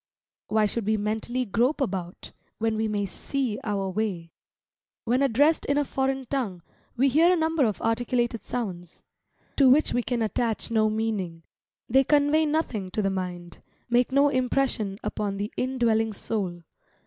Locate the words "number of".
7.35-7.79